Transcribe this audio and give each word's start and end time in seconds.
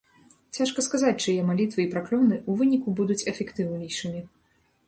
Цяжка 0.57 0.83
сказаць, 0.85 1.19
чые 1.25 1.43
малітвы 1.51 1.79
і 1.85 1.87
праклёны 1.93 2.35
ў 2.39 2.51
выніку 2.63 2.97
будуць 3.01 3.21
эфектыўнейшымі. 3.33 4.27